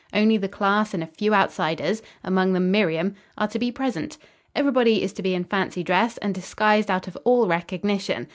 [0.13, 4.17] Only the class and a few outsiders, among them Miriam, are to be present.
[4.55, 8.25] Everybody is to be in fancy dress, and disguised out of all recognition.